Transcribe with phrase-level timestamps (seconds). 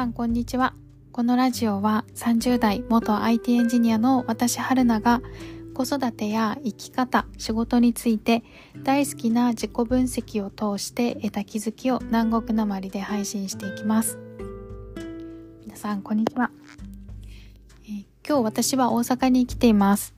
[0.00, 0.72] さんこんにちは。
[1.12, 5.20] このラジオは30代元 IT エンジニアの私春菜が
[5.74, 8.42] 子育てや生き方、仕事について
[8.82, 14.18] 大好きな自己分析を通して得た気づきを南国なまりで配信していきます。
[15.66, 16.50] 皆さんこんにちは。
[17.84, 20.14] えー、今日私は大阪に来ています。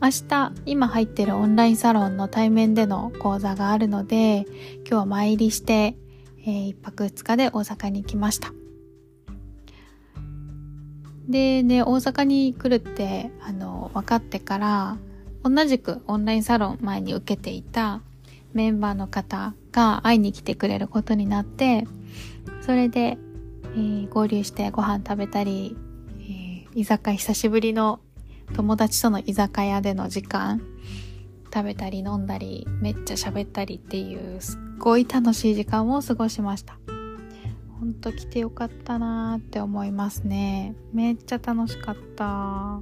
[0.00, 4.46] 明日今入ってるオンラインサロンの対面での講座があるので
[4.86, 5.98] 今日は参りして
[6.46, 8.54] えー、1泊2日で大阪に来ました。
[11.28, 14.96] でね、大阪に来るって、あの、分かってから、
[15.42, 18.00] 同じくオンラインサロン前に受けていた
[18.52, 21.86] メンバーの方が会いに来てくれることになって、
[22.62, 23.18] それで、
[23.74, 25.76] えー、合流してご飯食べたり、
[26.20, 28.00] えー、居酒屋、久しぶりの
[28.54, 30.62] 友達との居酒屋での時間、
[31.52, 36.78] 食べたり飲んだり、めっちゃ喋ったりっていうすっごい楽しい時間を過ごしました。
[37.78, 40.74] ほんと来てよかったなーって思いますね。
[40.92, 42.80] めっちゃ楽しかった。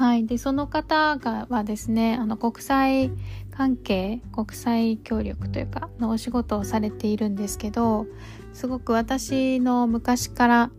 [0.00, 0.26] はい。
[0.26, 3.10] で、その方がはですね、あの、国際
[3.50, 8.06] 関係、国際協力というか、のお仕事をされているんですけど、
[8.52, 10.70] すごく私の昔から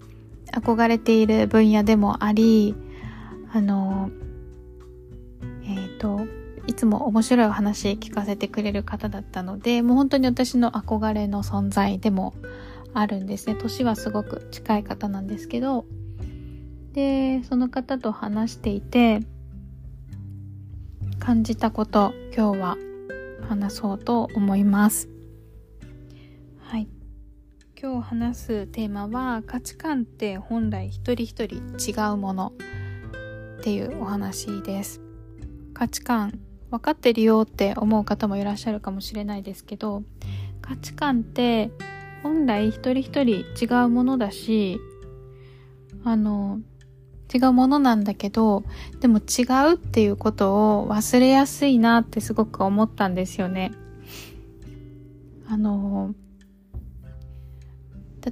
[0.53, 2.75] 憧れている分野でもあり、
[3.53, 4.09] あの、
[5.63, 12.33] えっ、ー、と、いつも面白いお話聞かせてくれる方だったので、もう本当に私の憧れの存在でも
[12.93, 13.55] あるんですね。
[13.55, 15.85] 年はすごく近い方なんですけど、
[16.93, 19.21] で、その方と話していて、
[21.19, 22.77] 感じたこと、今日は
[23.47, 25.07] 話そうと思います。
[26.59, 26.87] はい。
[27.81, 32.53] 今日話すテーマは、価値観って本来一人一人違うもの
[33.59, 35.01] っていうお話です。
[35.73, 36.39] 価値観
[36.71, 40.03] 分かってるよって思う方もいらっしゃるかもしれないですけど
[40.61, 41.69] 価値観って
[42.23, 44.79] 本来一人一人違うものだし
[46.05, 46.59] あの
[47.33, 48.63] 違うものなんだけど
[48.99, 53.71] でも違うっていうことを忘れやすいなってすごく思ったんですよね。
[55.47, 56.13] あの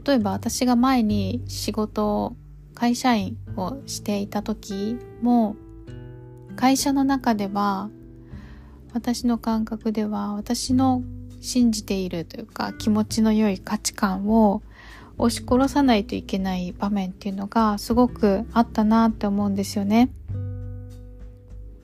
[0.06, 2.35] 例えば私が前に仕事
[2.75, 5.56] 会社員をしていた時も
[6.56, 7.90] 会社の中では
[8.94, 11.04] 私の感覚では私の
[11.42, 14.62] 信じているというか気持ちの良い価値観を
[15.18, 20.10] 押し殺さないといけない場面っていうのがすごくあったなって思うんですよね。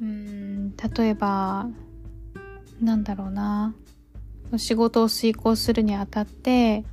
[0.01, 1.67] うん例えば
[2.81, 3.73] なんだろうな
[4.57, 6.83] 仕事を遂行するにあたって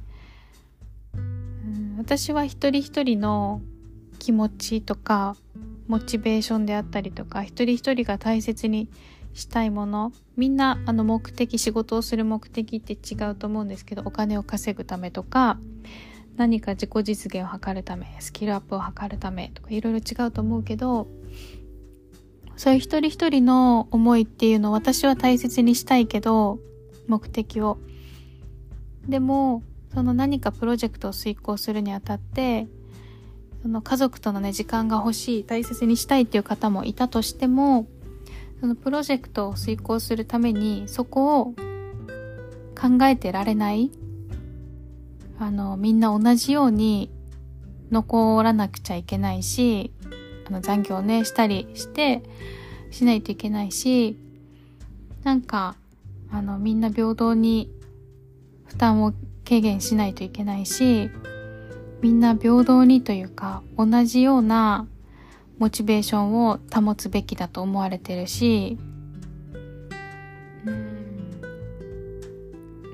[1.99, 3.61] 私は一人一人の
[4.19, 5.37] 気持ちとか
[5.87, 8.89] モチベーションであったりとか一人一人が大切に
[9.35, 10.13] したいもの。
[10.37, 15.59] みんなあの目的仕事をする目的って違うと思うんですけどお金を稼ぐためとか
[16.37, 21.07] 何か自己実現を図るためスキルアップを図るためとかいろいろ違うと思うけど
[22.57, 26.59] そういう一人一人の思いっていうのを私は大切にしたいけど
[27.09, 27.79] 目的を。
[29.09, 29.63] でも
[29.93, 32.69] その何かプロジェクトを遂行するにあたって
[33.63, 37.87] その家族とのね時間が欲しい大切にしたいっていう方もいたとしても
[38.63, 41.47] そのプロジェクトを遂行するためにそこを
[42.81, 43.91] 考えてられない
[45.41, 47.11] あのみんな同じように
[47.91, 49.93] 残らなくちゃいけないし
[50.47, 52.23] あの残業ねしたりして
[52.93, 54.17] しないといけないし
[55.25, 55.75] なんか
[56.31, 57.69] あのみんな平等に
[58.67, 59.13] 負担を
[59.45, 61.11] 軽減しないといけないし
[62.01, 64.87] みんな平等にというか同じような
[65.59, 68.79] モチベーションを保つべきだと思われてるし
[70.67, 71.41] うん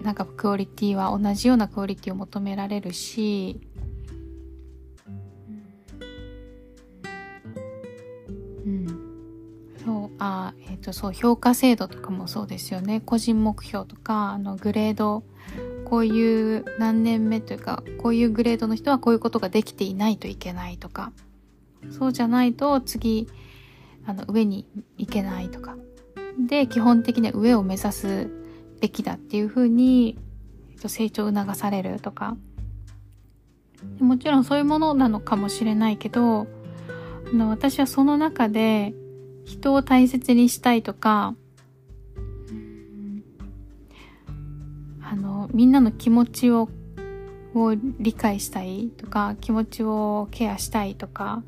[0.02, 3.60] なんかクオリティは同じようなクオリティを求められるし
[10.18, 13.00] あえっ、ー、とそう評価制度とかもそうですよね。
[13.00, 15.22] 個人目標とかあのグレード
[15.84, 21.12] こういう何年目というかこういうグレードの人はこういうことができていないといけないとか。
[21.90, 23.28] そうじゃないと次
[24.06, 24.66] あの上に
[24.96, 25.76] 行けないとか。
[26.38, 28.30] で基本的には上を目指す
[28.80, 30.16] べきだっていうふうに
[30.76, 32.36] 成長促されるとか。
[34.00, 36.48] もちろんそういうものなのかもしれないけど
[37.32, 38.94] あの私はその中で
[39.44, 41.34] 人を大切にしたいとか
[45.00, 46.68] あのみんなの気持ちを
[47.54, 51.42] を理解したいとか気持ちをケアしたいとか。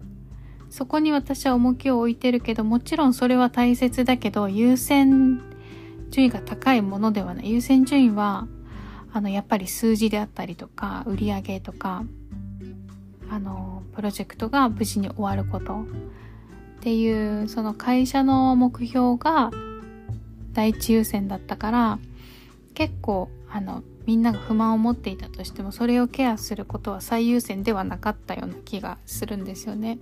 [0.70, 5.40] そこに私は重きを置いてるけど、もちろんそれは大切だけど、優先
[6.11, 7.50] 順位が高いものではない。
[7.50, 8.46] 優先順位は、
[9.12, 12.05] あのやっぱり数字であったりとか売り上げとか
[13.28, 15.84] あのプロジェクトが無事に終わることっ
[16.81, 19.50] ていうその会社の目標が
[20.52, 21.99] 第一優先だったから
[22.75, 29.99] 結構あのみんなが不満を持っていたとしてもそれをケアすることは最優先ではなかったような気がするんですよね。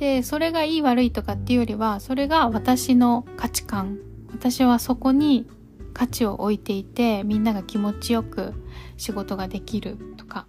[0.00, 3.98] でそれがいい悪いとかっていうよりはそれが私の価値観。
[4.32, 5.46] 私はそこに
[5.92, 8.54] 価値を置いていてみんなが気持ちよく
[8.96, 10.46] 仕事ができるとか。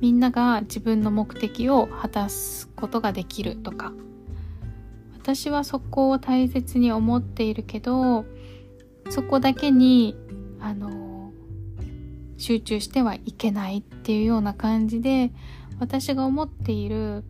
[0.00, 3.92] みんなが自分の目的を果たすことができるとか。
[5.16, 8.24] 私はそこを大切に思っているけど
[9.10, 10.16] そこだけに
[10.58, 11.32] あの
[12.38, 15.30] 集中してはいけないっていうような感じで
[15.78, 17.22] 私が思っている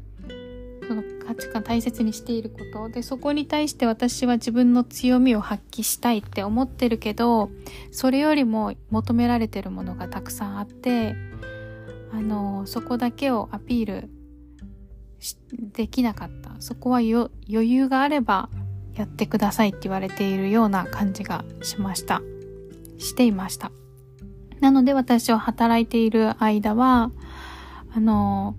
[0.90, 2.88] その価値観大切にしていること。
[2.88, 7.48] でそこに対して私は自分の強みを発揮したいって思ってるけど
[7.92, 11.14] それよりも求められてるものがたくさんあって
[12.12, 14.10] あのそこだけをアピール
[15.72, 16.56] できなかった。
[16.58, 18.48] そこは余裕があれば
[18.96, 22.20] やってくださいって言われているような感じがしました。
[22.98, 23.70] していました。
[24.58, 27.12] なので私は働いている間は
[27.94, 28.56] あの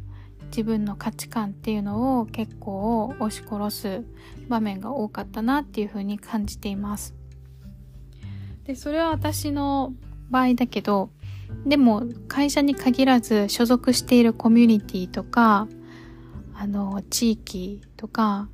[0.51, 4.03] 自分の価値観っていうのを結構押し殺す
[4.49, 7.15] 場面が多かったなっていうふうに感じています。
[8.65, 9.93] で、それは私の
[10.29, 11.09] 場合だけど、
[11.65, 15.67] でも会社に限らず所属しているコミュニティとか、
[16.53, 18.49] あの、地域とか、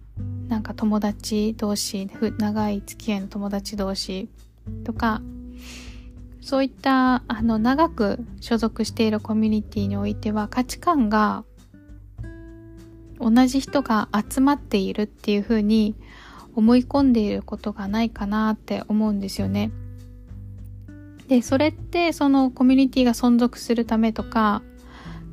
[0.47, 4.29] なんか友達同士、長い付き合いの友達同士
[4.85, 5.21] とか、
[6.41, 11.43] そういったあの長く所属しているコミュニティにおいては価値観が
[13.19, 15.95] 同じ人が集まっているっていうふうに
[16.55, 19.71] 思い込んでいることがないかなって思うんですよね。
[21.27, 24.61] で、それってそのコミュニティが存続するためとか、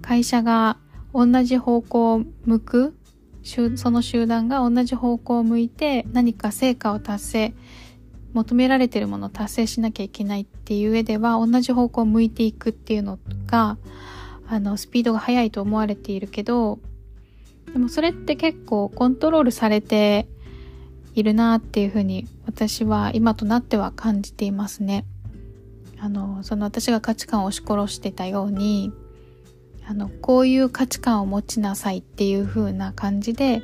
[0.03, 0.77] 会社が
[1.15, 2.95] 同じ方向を向く、
[3.43, 7.55] その集団が同じ方向を向いて何か成果を達成、
[8.33, 13.79] 求められているものを達成しなきゃいけないっていう上では同じ方向を向いていくっていうのが、
[14.49, 16.81] あの、スピードが速いと思われているけど、
[17.75, 20.29] でもそれって結構コントロールされて
[21.15, 25.05] いるなっていうふうに私は今となっては感じていますね。
[25.99, 28.93] あの、その私が価値観を押し殺してたように、
[29.87, 33.63] あの、こういう価値観を持ちなさいっていう風な感じで、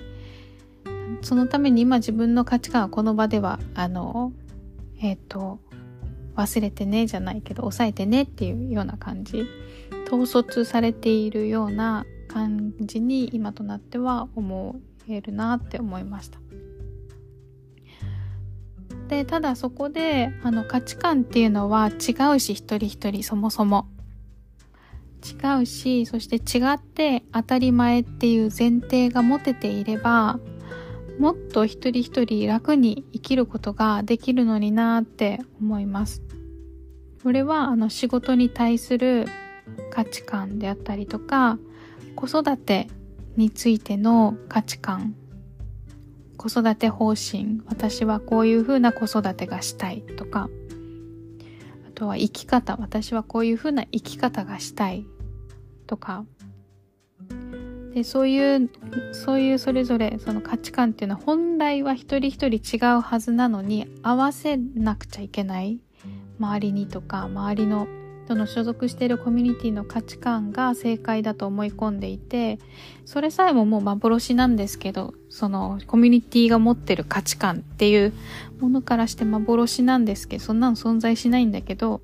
[1.23, 4.33] そのために今自分の価値観はこの場では、あの、
[5.01, 5.61] えっ、ー、と、
[6.35, 9.47] 忘れてねじゃないけど、抑えてねっていうような感じ。
[10.07, 16.39] 統率されているような感じに今となっては思えるなって思いました。
[19.09, 23.89] でただそこであの価値観っていうのは違うし一人一人そもそも
[25.21, 30.39] 違うしそして違って当たり前っていう前提が持てていれば
[31.19, 36.23] もっと一人一人楽に生きることができるのになって思います。
[37.23, 39.27] これはあの仕事に対する
[39.91, 41.59] 価値観であったりとか
[42.17, 42.89] 子育て
[43.37, 45.15] についての価値観
[46.37, 50.49] 子育て方針私はこういうふうな子育てがしたいとか
[51.87, 55.07] あとは生き方私はこういうふうな生き方がしたい
[55.87, 56.25] とか
[57.95, 58.71] でそういう
[59.13, 65.81] そういうそれぞれその価値観っていうのは本来は一人一人違うはずなのに合わせなくちゃいけない
[66.39, 67.87] 周りにとか周りの
[68.31, 72.61] その所属しているコミュニティの価値観が正解だと思い込んでいて
[73.05, 78.13] それさえももう幻なんですけどそのコミュニティが持ってる価値観っていう
[78.61, 82.03] ものからして幻なんですけどそんなの存在しないんだけど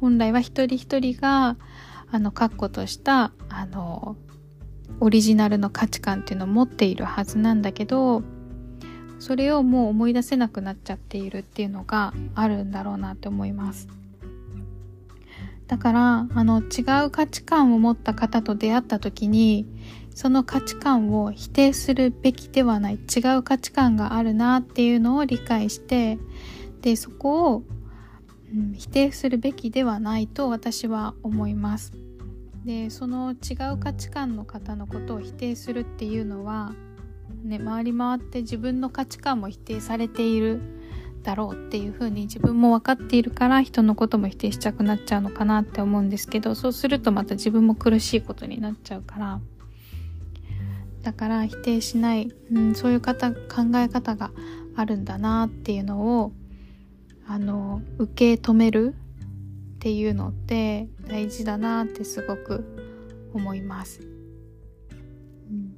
[0.00, 1.58] 本来は一人一人が
[2.10, 4.16] あの確固としたあの
[4.98, 8.22] オリジナルの価値観っていうのを持っているはずなんだけど
[9.18, 13.99] それをもう思い出せなくなっちゃっているっていうのがあるんだろうなって思います。
[15.70, 19.68] だからあの違う価値観を持った方と出会った時に
[20.12, 26.18] その価値観を否定するべきではない違う価値観があるなっていうのを理解して
[26.82, 27.62] でそこを、
[28.52, 31.92] うん、否定するべきではないと私は思います。
[32.64, 36.72] でその違う価値観の方のことを否定するっていうのは、
[37.44, 40.79] ね、回り回って自分の価値観も否定されている
[41.22, 49.40] だろうっていうふうに自分も分かっているから人のことも否定したくなっちゃうのかなって思うんですけどそうするとまた自分も苦しいことになっちゃうから
[51.02, 53.38] だから否定しない、うん、そういう方考
[53.76, 54.30] え方が
[54.76, 56.32] あるんだなっていうのを
[57.26, 58.94] あの受け止める
[59.76, 62.64] っていうのって大事だなってすごく
[63.32, 64.00] 思います。
[65.50, 65.76] うん、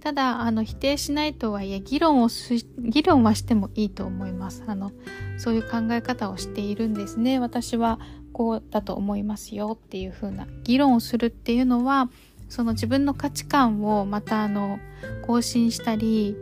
[0.00, 4.64] ただあの否定しないとはいえ議論をす議論はしてもいいと思います。
[4.66, 4.92] あの
[5.36, 7.38] そういう考え方をしているんですね。
[7.38, 7.98] 私は
[8.32, 12.10] こうだと思いますよっていう風な議論をするっていうのは
[12.48, 14.78] その自分の価値観をまたあの
[15.26, 16.36] 更新したり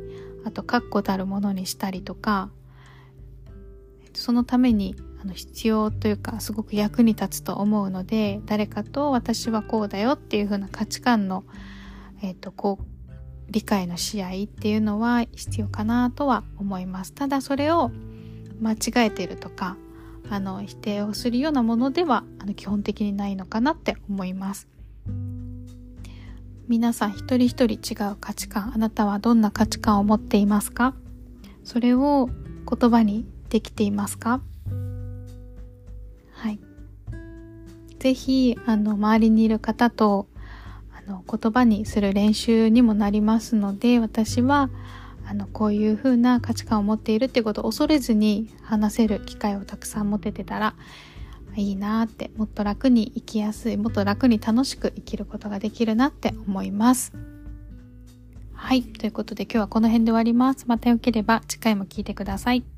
[0.44, 2.50] あと確固たるものにしたりとか
[4.14, 11.44] そのためにあの必要というかすごく役に立つと思うので誰かと私はこうだよっていう風な価値観の、
[12.22, 12.95] えーと、こう
[13.48, 17.12] 理解の試合っていうのは必要かなとは思います。
[17.12, 17.90] ただそれを
[18.60, 19.76] 間違えてるとか
[20.28, 24.66] あの否定をするようなものではあの基本的にないのかなって思います。
[26.68, 30.94] 皆さん一人一人違う価値観あなたはどんな価値観を持っていますか？
[31.62, 32.28] それを
[32.68, 34.40] 言葉にできていますか？
[36.32, 36.58] はい。
[38.00, 40.26] ぜひあの周りにいる方と
[41.06, 44.70] あの言葉にする練習にもなりますので私は
[45.28, 50.74] あのこういう風な価値観を持っているっていうことを恐れずに話せる機会をたくさん持ててたら
[51.56, 57.12] いいなってもっと楽に生きやすいもっと楽に楽しく生きることができるなって思います。
[58.52, 58.82] はい。
[58.82, 60.64] ということで今日はこの辺で終わります。
[60.66, 62.75] またよければ次回も聞いてください。